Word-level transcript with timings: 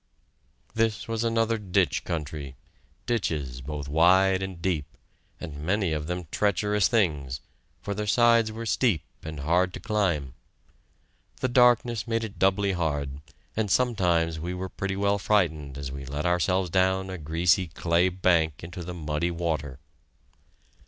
This 0.73 1.07
was 1.07 1.23
another 1.23 1.59
ditch 1.59 2.03
country 2.05 2.55
ditches 3.05 3.61
both 3.61 3.87
wide 3.87 4.41
and 4.41 4.59
deep, 4.59 4.87
and 5.39 5.63
many 5.63 5.93
of 5.93 6.07
them 6.07 6.25
treacherous 6.31 6.87
things, 6.87 7.39
for 7.83 7.93
their 7.93 8.07
sides 8.07 8.51
were 8.51 8.65
steep 8.65 9.03
and 9.21 9.41
hard 9.41 9.75
to 9.75 9.79
climb. 9.79 10.33
The 11.39 11.49
darkness 11.49 12.07
made 12.07 12.23
it 12.23 12.39
doubly 12.39 12.71
hard, 12.71 13.21
and 13.55 13.69
sometimes 13.69 14.39
we 14.39 14.55
were 14.55 14.69
pretty 14.69 14.95
well 14.95 15.19
frightened 15.19 15.77
as 15.77 15.91
we 15.91 16.03
let 16.03 16.25
ourselves 16.25 16.71
down 16.71 17.11
a 17.11 17.19
greasy 17.19 17.67
clay 17.67 18.09
bank 18.09 18.63
into 18.63 18.83
the 18.83 18.95
muddy 18.95 19.29
water. 19.29 19.77